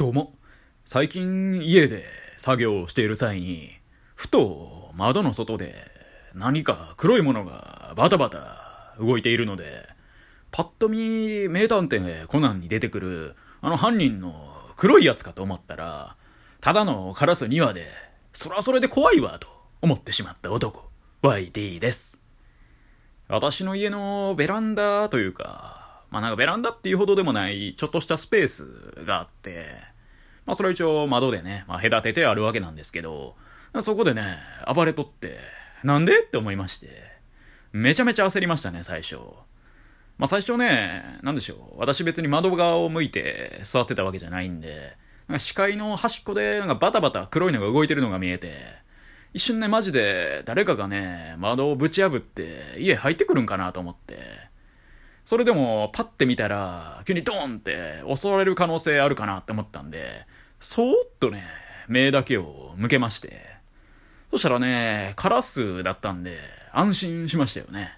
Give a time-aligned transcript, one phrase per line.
[0.00, 0.32] どうも。
[0.86, 2.06] 最近家で
[2.38, 3.68] 作業をしている際に、
[4.14, 5.74] ふと窓の外で
[6.32, 9.86] 何か黒いものがバタバタ動いているので、
[10.52, 14.32] パッと見名探偵コナンに出てくるあの犯人の
[14.78, 16.16] 黒いやつかと思ったら、
[16.62, 17.86] ただのカラス2羽で、
[18.32, 19.48] そらそれで怖いわと
[19.82, 20.88] 思ってしまった男、
[21.20, 22.18] YT です。
[23.28, 25.80] 私の家のベランダというか、
[26.10, 29.89] まあなんかベランダっていうほどでもないちょっとしたスペースがあって、
[30.46, 33.36] まあそれは一応窓でね、まあ隔ててあるわけなんですけど、
[33.80, 34.38] そこでね、
[34.74, 35.38] 暴れとって、
[35.84, 36.22] なんで？
[36.22, 36.88] って思いまして、
[37.72, 39.16] めちゃめちゃ焦りましたね、最初。
[40.18, 44.96] まあ最初ね、なんでしょう、私別に窓側を向いて座ってたわけじゃないんで、
[45.28, 48.54] なんか視界の端っこでなんかバタバタ黒いのが動いてるのが見えて、
[49.32, 54.49] 一瞬ね、マジで誰かがね、窓をぶち破って家入ってくるんかなと思って。
[55.24, 60.26] それでも、パッて見たら、急にドーンって襲われる可能性あるかなって思ったんで、
[60.58, 61.44] そーっとね、
[61.88, 63.60] 目だけを向けまして。
[64.30, 66.36] そしたらね、カラスだったんで、
[66.72, 67.96] 安心しましたよね。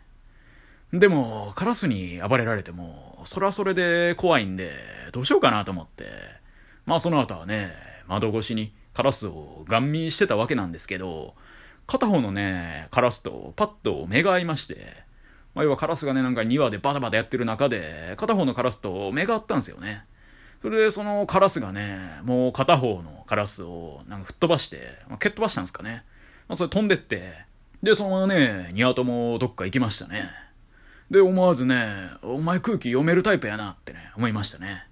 [0.92, 4.70] でも、カラスに暴れられても、それはそれで怖いんで、
[5.12, 6.04] どうしようかなと思って。
[6.84, 7.72] まあその後はね、
[8.06, 11.34] 窓越しにカラスをガン見してたわけなんですけど、
[11.86, 15.04] 片方のね、カラスとパッと目が合いまして、
[15.54, 20.04] まあ、要はカラスがね、なんか2羽でバタバタやってる中で、片方のカラスと目が合ったんですよね。
[20.62, 26.04] それで、そのカラスがね、もう片方のカラスをなんか吹っ飛ばして、まあ、蹴っ飛ばしたんですかね。
[26.48, 27.46] まあ、それ飛んでって、
[27.82, 30.30] で、そのままね、2羽ともどっか行きましたね。
[31.10, 34.86] で、思わずね、お前空気読めるタイプやなってね、思いましたね。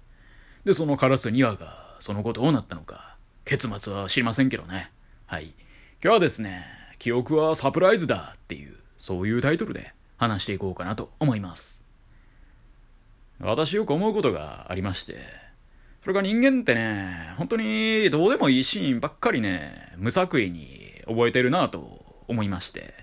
[0.65, 4.91] で、そのカラス2羽が、その後どうなったのか、結末は知りませんけどね。
[5.25, 5.45] はい。
[5.45, 5.53] 今
[6.01, 6.65] 日はですね、
[6.99, 11.83] 記憶はサプライズだっていう、そういうタイトルで話していこうかなと思います。
[13.39, 15.17] 私よく思うことがありまして、
[16.03, 22.93] それが人間ってね、本当にどうでもいいシーンばっかりね、無作為に覚えてるなと思いまして。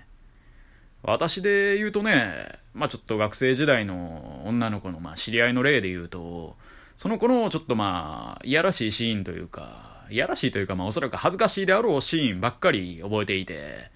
[1.03, 6.55] 私で言うとね、まあちょっと学生時代の女の子のまあ知り合いの例で言うと、
[6.95, 13.91] その子のちょっとまあ、いやらしいシーンというか、いやらしいというか、まあおそらく恥ずかしいであろうシーンばっかり覚えていて、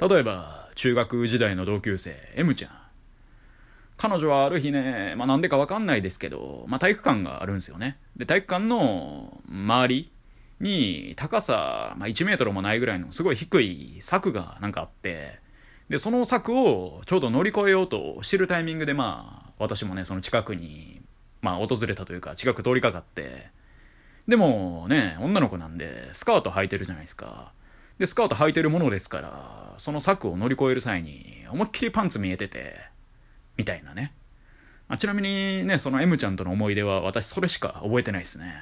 [0.00, 2.70] 例えば、中学時代の同級生、M ちゃん。
[3.96, 7.98] 彼女はある日ね、まあなんでかわかんないですけど、まあ体育館があるんですよね。
[8.16, 10.12] で、体育館の周り
[10.60, 15.40] に高さ、まあ1メートルもないぐらいのすごい低い柵がなんかあって、
[15.88, 21.00] で、その柵をちょうど乗り越えようとしてるタイミングでまあ、私もね、その近くに、
[21.42, 23.48] まあ訪れたというか、近く通りかかって、
[24.28, 27.52] でもね、女の子なんで、スカート履いてるじゃないですか。
[27.98, 32.76] で、スカート履いてるものですから、その柵を乗り越える際に、思いっきりパンツ見えてて、
[33.56, 34.14] みたいなね。
[34.86, 38.54] あちなみにね、その M ちゃんとの思い出は私それしか覚えてないですね。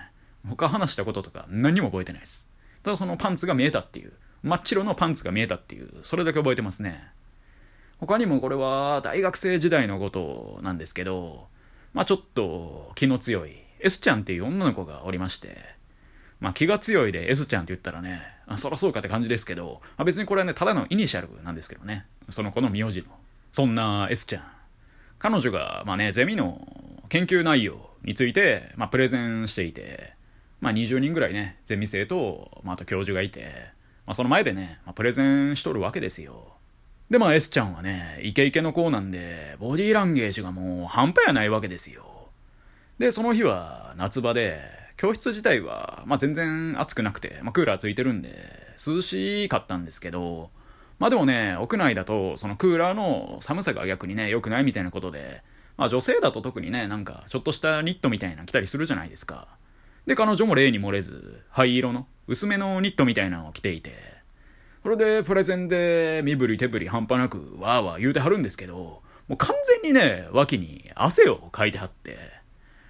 [0.48, 2.48] 他話したこととか何も覚えてないです。
[2.82, 7.08] ただそのパンツが見えたっていう、真っ白のパンツが見えたっていう、それだけ覚えてますね。
[7.98, 11.48] 他にもこれは大学生時代のことなんですけど、
[11.92, 15.75] まあちょっと気の強い S ちゃんっていう女の子がおりまして、
[16.40, 22.06] まあ気が強いで S ちゃんって言ったらね、あそらそうかって感じですけど、まあ、別にこれはね、ただのイニシャルなんですけどね。
[22.28, 23.08] その子の名字の。
[23.50, 24.42] そんな S ちゃん。
[25.18, 26.60] 彼女が、まあね、ゼミの
[27.08, 30.12] 研究内容について、まあプレゼンしていて、
[30.60, 33.52] まあ20人ぐらいね、ゼミ生と、まああと教授がいて、
[34.06, 36.54] まあその前でね、まあ、プレゼンしとるわけですよ。
[37.10, 42.28] で、まあ S ちゃんはね、イケイケの子なんで、ボディーランゲージがもう半端やないわけですよ。
[42.98, 48.30] で、その日は夏場で、教室自体は、まあ、全然暑くなくて、まあ、クーラーついてるんで、
[48.84, 50.50] 涼しかったんですけど、
[50.98, 55.42] まあでもね、屋内だと、そのクーラーの寒さが逆にね、良くないみたいなことで、
[55.76, 59.46] まあ女性だと特にね、なんか、ちょっとしたニットみたいな着たりするじゃないですか。
[60.06, 63.92] で、彼女も例に漏れず、灰色の、薄めのニットみたいなのを着ていて、
[64.82, 72.16] それでプレゼンで身振り手振り半端なくわーわー言うてはるんですけど、もう完全にね、脇に汗をかいてはって、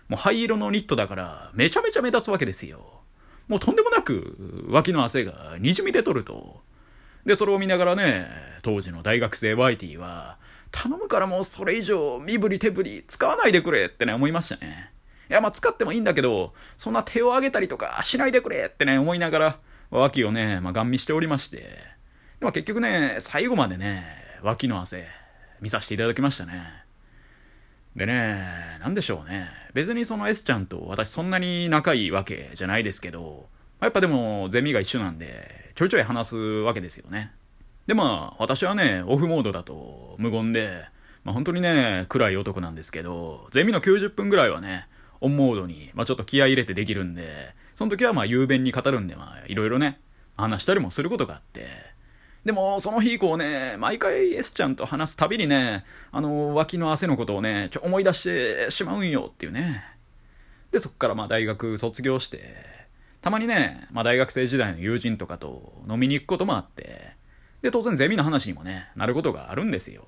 [0.09, 3.03] もう灰色のニットだから、めちゃめちゃ目立つわけですよ。
[3.49, 6.61] もうとんでもなく、脇の汗が滲み出とると。
[7.25, 8.29] で、それを見ながらね、
[8.63, 10.39] 当時の大学生ワイティは、
[10.71, 14.93] 頼むからもうそれ以上身振り手振り使わないでくれってね、思いましたね。
[15.29, 19.59] いや、まあ使ってもいいんだけど、そんな手を上げたりとかしないでくれってね、思いながら、
[19.91, 21.59] 脇をね、まあ、ガン見しておりまして。
[22.39, 24.05] でも結局ね、最後までね、
[24.43, 25.07] 脇の汗、
[25.61, 26.86] 見させていただきましたね。
[27.97, 28.45] でね、
[28.81, 29.49] なんでしょうね。
[29.73, 33.47] 別にその S ちゃんと私そんなに仲いいわけじゃないですけど、
[33.81, 37.33] やっぱでもゼミが一緒なんで、ちょいちょい話すわけですよね。
[37.87, 40.85] でまあ、私はね、オフモードだと無言で、
[41.25, 44.89] まあ本当にね、暗い男なんですけど、ゼミの90分ぐらいはね、
[45.23, 50.01] オンモードに、まあちょっと気合入れてできるんで、その時はまあ雄弁に語るんで、まあいろいろね、
[50.37, 51.67] 話したりもすることがあって、
[52.47, 59.83] でも、その日以降ね、毎回 S ちゃんと話すたびにね、あの、脇の汗のことをね、ちょ思い出してしまうんよっていうね。
[60.71, 62.55] で、そっからまあ大学卒業して、
[63.21, 67.17] たまにね、まあ大学生時代の友人とかと飲みに行くこともあって、
[67.63, 70.07] で、当然ゼミの話にもね、なることがあるんですよ。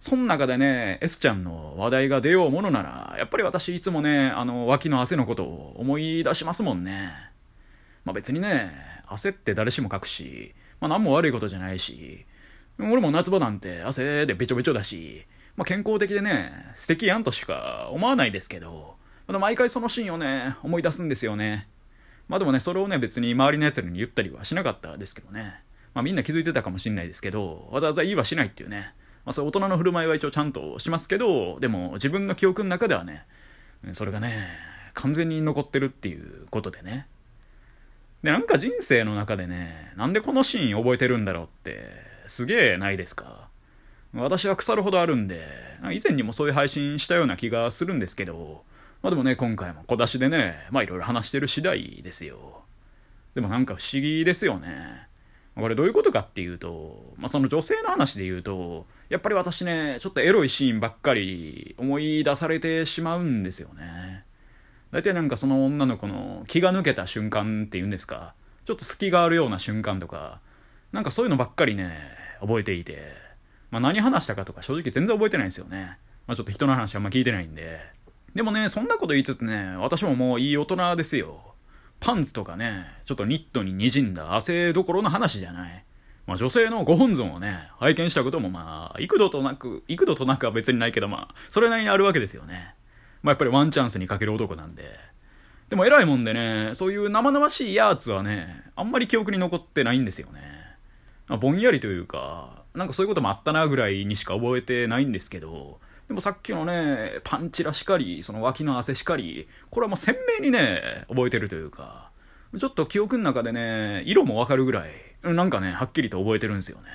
[0.00, 7.12] そん中でね、S ちゃんの話題が出ようものなら、やっぱり私いつもね、あの、脇の汗のことを思い出しますもんね。
[8.04, 8.72] まあ別にね、
[9.06, 10.52] 汗って誰しもかくし、
[10.84, 12.26] まあ何も悪いことじゃないし、
[12.78, 15.24] 俺も夏場なんて汗でべちょべちょだし、
[15.56, 18.96] まあ健康的でね、素敵やんとしか思わないですけど、
[19.26, 21.68] まだ毎回そのシーンをね、思い出すんですよね。
[22.28, 25.62] まあでもね、それをね、別に周りの奴らに言ったりはしなかったですけどね。
[25.94, 28.92] まあみんな気づいてたかもしんないですけど、わざわざ言いはしないっていうね。
[29.24, 33.24] まあそう大人の振る舞いは一応ちゃんとしますけど、でも自分の記憶の中ではね、
[33.92, 34.48] それがね、
[34.92, 37.06] 完全に残ってるっていうことでね。
[38.24, 41.90] で、なんか人生の中でね、なんでこのシーン覚えてるんだろうって、
[42.26, 43.48] すげえないですか？
[44.14, 45.42] 私は腐るほどあるんで、
[45.92, 48.64] 以前にもそういう配信したような気がするんですけど、
[49.02, 52.62] まあでもね、今回も小出しでね、まあいろいろ話してる次第ですよ。
[53.34, 55.06] でもなんか不思議ですよね。
[55.54, 64.24] これどういうことかっていうと、まあ、その女性の話で言うと、やっぱり私ね、ちょっとエロいシーンばっかり思い出されてしまうんですよね。
[64.94, 68.32] 大体なんかその女の子の気が抜けた瞬間っていうんですか、
[68.64, 70.38] ちょっと隙があるような瞬間とか、
[70.92, 71.98] なんかそういうのばっかりね、
[72.40, 73.02] 覚えていて、
[73.72, 75.98] まあ何話したかとか正直全然覚えてないんですよね。
[76.28, 77.80] まあちょっと人の話あんま聞いてないんで。
[78.36, 81.40] でもね、そんなこと言いつつね、私ももういい大人ですよ。
[81.98, 85.84] パンツとかね、ちょっとニットに滲んだ汗どころの話じゃない。
[86.28, 92.76] まあ女性のご本尊をね、拝見したこともまあ、幾度となく、幾度となくは別にないけどまあ、それなりにあるわけですよね。
[93.24, 94.84] まあやっぱりワンチャンスにかける男なんで。
[95.70, 100.42] でも偉いもんでね、そういう生々しいやつはね、あんまり記憶に残ってないんですよね。
[101.26, 112.10] まあ、ぼんやりというか、なんかそういうこともあったなぐらいにしか覚えてないんですけど、でもさっきのね、パンチラしかり、その脇の汗しかり、これはもう鮮明にね、覚えてるというか、
[112.58, 114.90] ちょっと記憶の中でね、色もわかるぐらい、
[115.22, 116.90] なんかね、はっきりと覚えてるんですよね。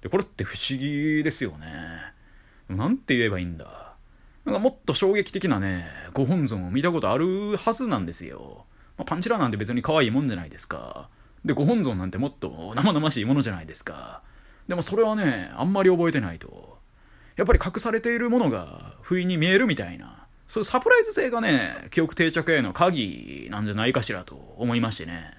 [0.00, 1.66] で、これって不思議ですよね。
[2.70, 3.83] なんて言えばいいんだ。
[4.44, 8.66] なんかもっと衝撃的なね、ご本尊を見たことあるはずなんですよ。
[8.98, 11.08] まあ、パンチラなんて別に可愛いもんじゃないですか。
[11.44, 14.22] で、ご本尊なんてもっと生々しいものじゃないですか。
[14.68, 16.78] でもそれはね、あんまり覚えてないと。
[17.36, 25.38] やっぱり隠されているものが不意に見えるみたいな、そういうサプライズ性がね、記憶定着への鍵なんじゃないかしらと思いましてね。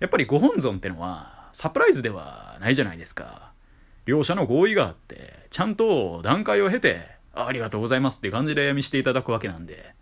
[0.00, 3.52] やっぱりご本尊ってのはサプライズではないじゃないですか。
[4.04, 9.94] 両者の合意があって、ちゃんと段階を経て、ありがとうございますって感じで見していただくわけなんで。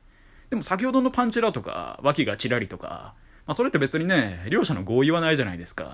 [0.51, 3.15] でも先ほどのパンチラとか、脇がチラリとか、
[3.47, 5.85] まあそれって別にね、両者の合意はないじゃないですか。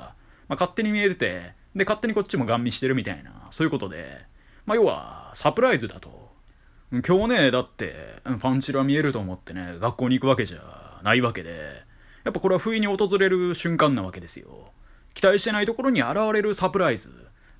[0.48, 4.26] まあ勝手に見えてて、で、勝手にこっちもガン見してるみたいな、そういうことで、
[4.66, 6.30] まあ、要は、サプライズだと。
[6.90, 11.50] 今日ね、だって、パンチラ見えると思ってね、学校に行くわけじゃないわけで、
[12.24, 14.72] やっぱこれは不意に訪れる瞬間なわけですよ。
[15.14, 17.10] 期待してないところに現れるサプライズ。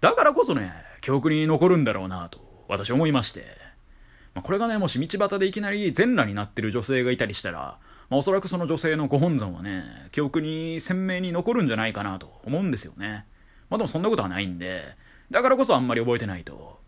[0.01, 3.62] だからこそね、記憶に残るんだろうなと、私思いまして。
[4.35, 13.27] まあ、これがね、もし道端でいきなり全裸になってる女性がいたりしたら、まあ、おそらくその女性のご本尊はね、記憶に鮮明に残るんじゃないかなと思うんですよね。
[13.71, 14.83] まあでもそんなことはないんで、
[15.31, 16.79] だからこそあんまり覚えてないと。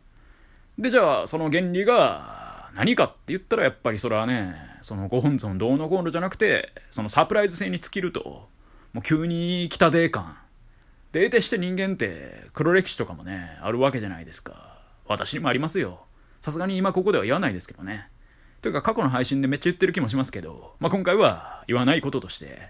[0.79, 8.49] で、じゃあ、その原理が何かって言ったらやっぱりそれはね、そのご本尊どうのこうのじゃなくて、そのサプライズ性に尽きると、
[8.93, 10.37] もう急に来たデー感。
[11.13, 14.79] で、得てして人間って黒歴史とかもね、あるわけじゃないですか。
[15.07, 16.05] 私にもありますよ。
[16.45, 18.07] さすがに今ここでは言わないですけどね。
[18.61, 22.69] というか過去の配信でめっちゃ言ってる気もしますけど、まあ、今回は言わないこととして。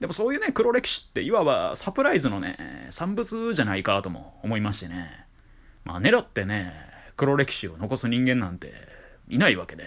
[0.00, 2.58] でもそういうね、黒歴史っていわばサプライズのね、
[2.90, 5.24] 産物じゃないかとも思いましてね。
[5.86, 6.74] まあ、ネロってね、
[7.16, 8.74] 黒歴史を残す人間なんて
[9.30, 9.86] いないわけで。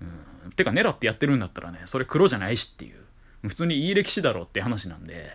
[0.00, 0.52] うん。
[0.52, 3.48] てか、狙ってやってるんだったらね、それ黒じゃないしっていう。
[3.48, 5.32] 普通にいい歴史だろうって話なんで。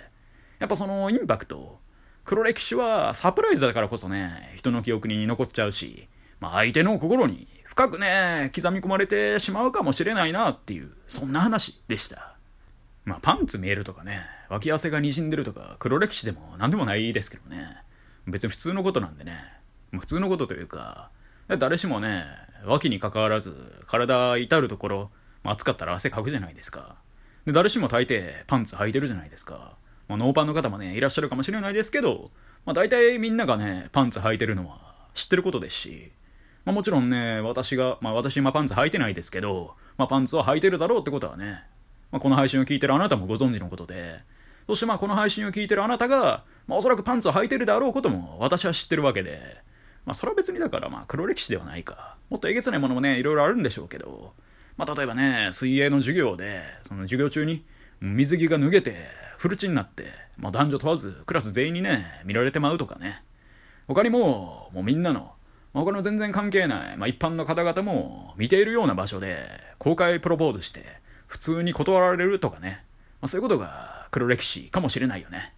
[0.59, 1.77] やっぱそのインパクト。
[2.23, 6.07] 黒歴史はサプライズだからこそね、人の記憶に残っちゃうし、
[6.39, 12.35] まあ相手の心に深くね、刻み込まれてしまうかもしれないなっていう、そんな話でした。
[13.03, 17.83] まあパンツ見えるとかね、脇汗が滲んでるとか、黒歴史でも何でもないですけどね。
[18.27, 19.37] 別に普通のことなんでね。
[19.91, 21.09] 普通のことというか、
[21.59, 22.25] 誰しもね、
[22.65, 25.11] 脇に関わらず、体至るところ、
[25.43, 26.95] まあ、暑かったら汗かくじゃないですか。
[27.45, 29.77] で、誰しも大抵パンツ履いてるじゃないですか。
[30.07, 32.31] まあ、ノーパンの方もね、いらっしゃるかもしれないですけど、
[32.65, 36.11] まあ、大体みんながね、パンツ履いてるのは知ってることですし、
[36.65, 41.63] まあ、もちろんね、私が、まあ、私今パンツ履いてないですけど、まあ、パンツは履いてるだろうってことはね、
[42.11, 44.19] まあ、この配信を聞いてるあなたもご存知のことで、
[44.67, 49.39] そしてまあこの配信を聞いてるあなたが、まあ、おそらくパンツを履いてるであろうことも私は知ってるわけで、
[50.05, 52.15] まあそれは別にだからまあ黒歴史ではないか。
[52.29, 54.33] もっとえげつないものもね、いろいろあるんでしょうけど、
[54.77, 57.63] まあ例えばね、水泳の授業で、その授業中に
[58.01, 58.95] 水着が脱げて、
[59.37, 60.05] フルチになって、
[60.37, 63.23] まあ男女問わずクラス全員にね、見られてまうとかね。
[63.87, 65.34] 他にも、もうみんなの、
[65.75, 69.37] まあ、他の全然関係ない、まあ一般の方々も見ているような場所で
[69.77, 70.85] 公開プロポーズして、
[71.27, 72.85] 普通に断られるとかね。
[73.21, 75.53] まあそういうことが黒歴史かもしれないよね。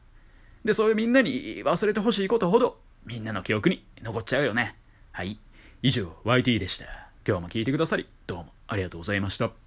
[0.65, 4.75] で、そういうみんなに忘れてほしいことほど、みんなの記憶に残っちゃうよね。
[5.11, 5.37] はい。
[5.83, 6.85] 以上、YT でした。
[7.27, 9.66] 今日も聞いてくださり、どうもありがとうございました。